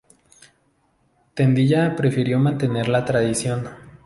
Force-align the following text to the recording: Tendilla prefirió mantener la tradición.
Tendilla 1.35 1.95
prefirió 1.95 2.39
mantener 2.39 2.87
la 2.87 3.05
tradición. 3.05 3.69